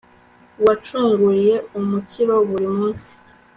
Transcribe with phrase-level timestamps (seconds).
[0.65, 3.11] wacunguriye umukiro, buri munsi